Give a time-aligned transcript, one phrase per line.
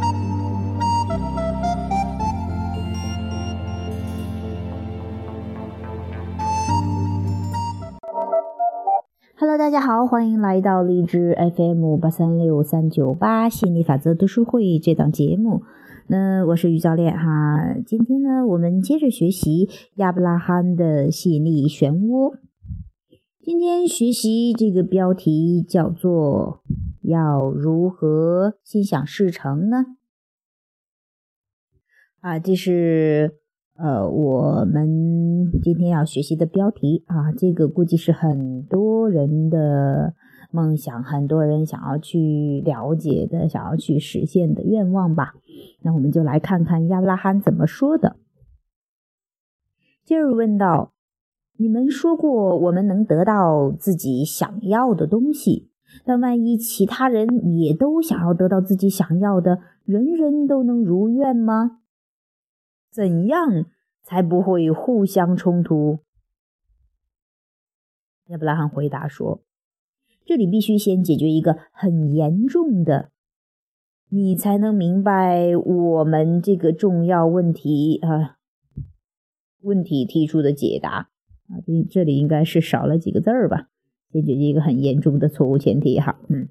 [0.00, 0.14] Hello，
[9.58, 15.64] 大家好，欢迎来到荔枝 FM 八三六三九八吸引力法则读书会这档节目。
[16.06, 22.36] 那我是于教练哈，今天呢，我们接着学习亚伯拉罕的吸引力漩涡。
[23.50, 26.62] 今天学习这个标题叫做
[27.00, 29.96] “要如何心想事成呢？”
[32.20, 33.38] 啊，这是。
[33.74, 40.12] 呃，我们今天要学习的标题啊，这个估计是很多人的
[40.50, 45.32] 梦想，很多人想要去了解的，想要去实现的愿望吧。
[45.80, 48.16] 那我们就来看看亚伯拉罕怎么说的。
[50.04, 50.92] 接着问道
[51.60, 55.70] ：“你们说过我们能得到自己想要的东西，
[56.04, 57.26] 但万一其他人
[57.58, 61.80] 也都想要得到自己想要的，人人都能如愿吗？”
[62.92, 63.66] 怎样
[64.02, 65.98] 才不会互相冲突？
[68.28, 69.42] 亚伯拉罕回答说
[70.24, 73.10] ：“这里必须先解决一个很严重的，
[74.10, 78.36] 你才能明白我们这个重要问题啊。
[79.60, 81.10] 问题提出的解答
[81.48, 83.68] 啊，这这里应该是少了几个字儿吧？
[84.12, 86.20] 先解决一个很严重的错误前提哈。
[86.28, 86.48] 嗯，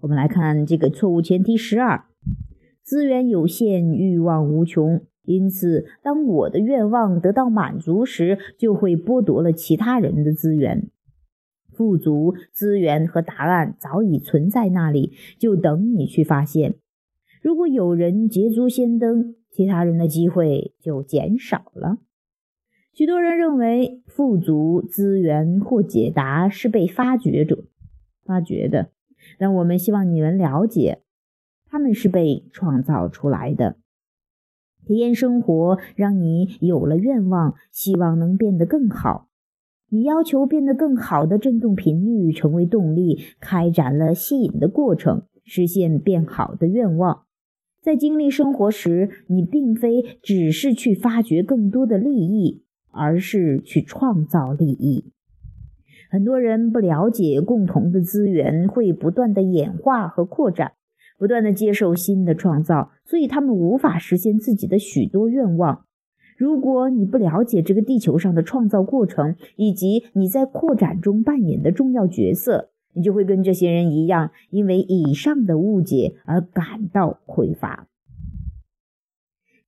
[0.00, 2.04] 我们来看这个错误前提十二。”
[2.82, 10.88] 资源有限，欲望无穷，因此，当我的愿望得到满足时，就会剥夺了其他人的资源。
[11.70, 16.76] 富足、资源和答案早已存在那里，就等你去发现。
[17.42, 21.98] 如果有人捷足先登，其他人的机会就减少了。
[22.98, 27.66] 许多人认为富足、资源或解答是被发掘者
[28.24, 28.90] 发掘的，
[29.38, 31.02] 但我们希望你们了解。
[31.70, 33.76] 他们是被创造出来的。
[34.84, 39.28] 体验生活让你有了愿望，希望能变得更好。
[39.90, 47.22] 你要求变得更好的振动频率成为动力，开展了吸引的过程，实现变好的愿望。
[47.80, 55.12] 在经历生活时，你并非只是去发掘更多的利益，而是去创造利益。
[56.10, 60.72] 很多人不了解，共同的资源会不断的演化和扩展。
[61.18, 65.84] 不断的接受新的创造，所以他们无法实现自己的许多愿望。
[66.36, 77.88] 如果你不了解这个地球上的创造过程，以及你在扩展中扮演的重要角色，你就会跟这些人一样，因为以上的误解而感到匮乏。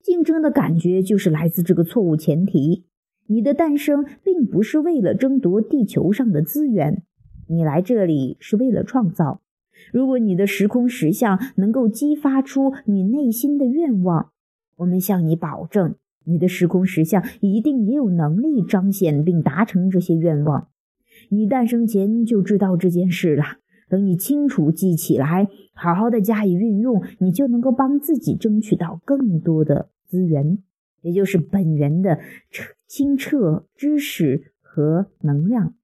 [0.00, 2.84] 竞争的感觉就是来自这个错误前提：
[3.30, 7.04] 你的诞生并不是为了争夺地球上的资源，
[7.46, 9.40] 你来这里是为了创造。
[9.92, 14.32] 如果你的时空实相能够激发出你内心的愿望，
[14.78, 20.66] 我们向你保证，你的时空实相一定也有能力彰显并达成这些愿望。
[21.28, 23.44] 你诞生前就知道这件事了。
[23.88, 30.58] 等你清楚记起来，好好的加以运用，你就能够帮自己争取到更多的资源，
[31.02, 32.18] 也就是本源的
[32.90, 35.76] 清澈知识和能量。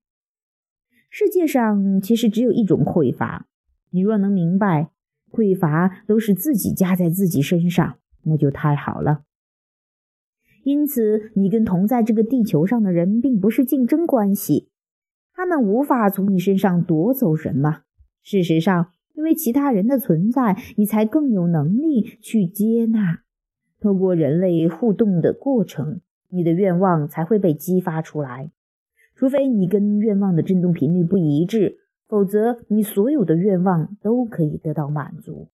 [1.09, 3.47] 世界上其实只有一种匮乏。
[3.91, 4.91] 你若能明白，
[5.31, 9.23] 匮乏都是自己加在自己身上，那就太好了。
[10.65, 14.69] 因此，你跟同在这个地球上的人并不是竞争关系，
[15.33, 17.83] 他们无法从你身上夺走什么。
[18.25, 23.21] 事实上，因为其他人的存在，你才更有能力去接纳。
[23.79, 28.51] 透过人类互动的过程，你的愿望才会被激发出来。
[29.15, 31.79] 除非你跟愿望的振动频率不一致。
[32.09, 35.49] 否则，你所有的愿望都可以得到满足。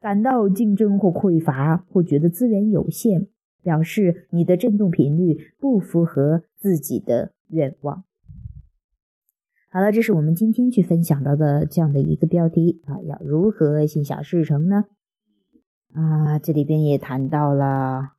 [0.00, 3.28] 感到竞争或匮乏，或觉得资源有限，
[3.62, 8.02] 表示你的振动频率不符合自己的愿望。
[9.68, 14.86] 好了，这是我们今天去分享到的这样的一个标题啊，要如何心想事成呢？
[15.92, 18.15] 啊，这里边也谈到了，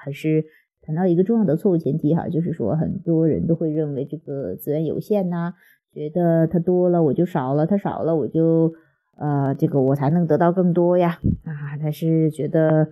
[0.00, 0.44] 还是。
[0.82, 5.52] 谈到一个重要的错误前提哈，就是说很多人都会认为这个资源有限呐，
[5.92, 8.72] 觉得它多了我就少了，它少了我就
[9.18, 12.88] 呃这个我才能得到更多呀啊，他是觉得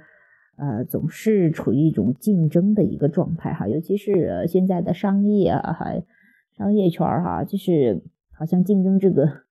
[0.59, 6.05] 呃总是处于一种竞争的一个状态哈，尤其是现在的商业啊，还
[6.59, 8.03] 商业圈哈，就是
[8.33, 9.48] 好像竞争这个。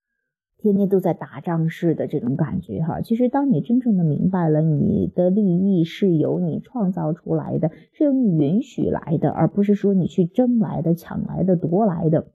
[0.59, 12.31] 天天都在打仗似的这种感觉哈，其实当你真正的明白了你的利益是由你创造出来的，是由你允许来的，而不是说你去争来的、抢来的、夺来的。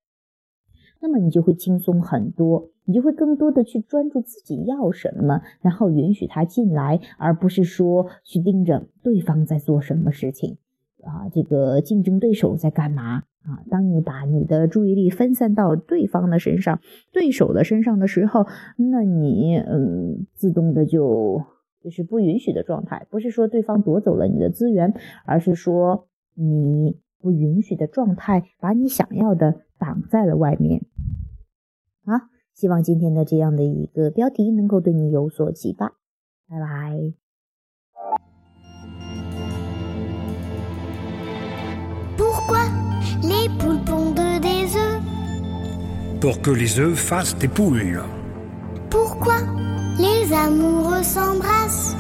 [1.01, 10.59] 那么你就会轻松很多，你就会更多的去专注自己要什么，然后允许他进来，而不是说去盯着对方在做什么事情
[11.05, 13.63] 啊，这个竞争对手在干嘛啊？
[13.71, 16.81] 当你把你的注意力分散到对方的身上、
[17.13, 18.47] 对手的身上的时候，
[18.77, 21.43] 那你嗯，自动的就
[21.83, 24.95] 就是不允许的状态，不是说对方夺走了你的资源，
[25.27, 30.83] 而是说你不允许的状态，把你想要的挡在了外面。
[32.05, 32.13] 好，
[32.55, 35.97] 希望今天的这样的一个标题能够对你有所启发。
[36.49, 37.22] 拜拜。
[42.43, 42.65] Pourquoi
[43.23, 45.01] les poules pondent des œufs
[46.21, 48.03] Pour que les œufs fassent des poules.
[48.91, 49.37] Pourquoi
[49.97, 51.95] les amoureux s'embrassent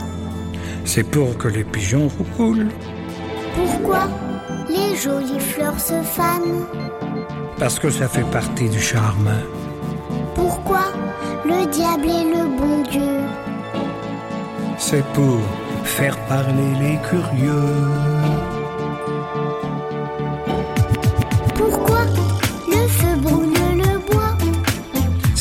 [0.85, 2.71] C'est pour que les pigeons roulent.
[3.55, 4.09] Pourquoi
[4.69, 6.67] les jolies fleurs se fanent
[7.59, 9.31] Parce que ça fait partie du charme.
[10.35, 10.87] Pourquoi
[11.45, 13.21] le diable est le bon Dieu
[14.77, 15.39] C'est pour
[15.85, 18.52] faire parler les curieux.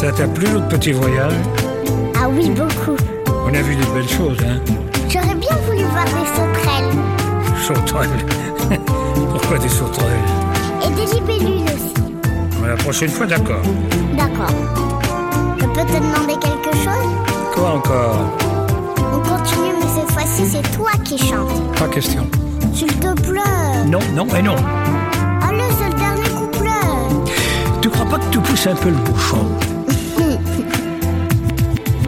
[0.00, 1.32] Ça t'a plu notre petit voyage
[2.14, 2.96] Ah oui, beaucoup.
[3.44, 4.60] On a vu des belles choses, hein
[5.08, 6.94] J'aurais bien voulu voir des sauterelles
[7.60, 8.26] Sauterelles.
[9.32, 10.06] Pourquoi des sauterelles
[10.86, 11.94] et des libellules aussi.
[12.64, 13.62] La prochaine fois, d'accord.
[14.16, 14.54] D'accord.
[15.58, 17.10] Je peux te demander quelque chose
[17.56, 18.38] Quoi encore
[19.00, 21.76] On continue, mais cette fois-ci, c'est toi qui chantes.
[21.76, 22.24] Pas question.
[22.72, 23.84] S'il te plaît.
[23.88, 24.54] Non, non et non.
[25.42, 27.32] Allez, c'est le dernier couplet.
[27.80, 29.44] Tu crois pas que tu pousses un peu le bouchon